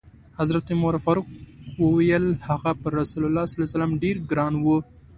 حضرت 0.39 0.65
عمر 0.75 0.95
فاروق 1.05 1.27
وویل: 1.81 2.25
هغه 2.49 2.71
پر 2.81 2.91
رسول 3.01 3.23
الله 3.25 3.45
ډېر 4.03 4.17
ګران 4.31 4.53
و. 4.63 4.65